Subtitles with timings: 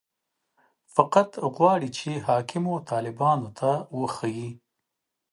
[0.95, 4.49] فقط غواړي چې حاکمو طالبانو ته وښيي.